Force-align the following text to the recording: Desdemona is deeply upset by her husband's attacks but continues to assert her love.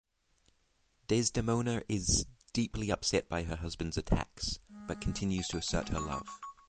Desdemona 1.09 1.83
is 1.87 2.25
deeply 2.53 2.89
upset 2.89 3.29
by 3.29 3.43
her 3.43 3.57
husband's 3.57 3.97
attacks 3.99 4.57
but 4.87 4.99
continues 4.99 5.47
to 5.49 5.57
assert 5.57 5.89
her 5.89 5.99
love. 5.99 6.27